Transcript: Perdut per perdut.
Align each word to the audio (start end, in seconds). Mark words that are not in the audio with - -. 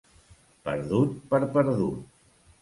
Perdut 0.69 1.13
per 1.35 1.41
perdut. 1.59 2.01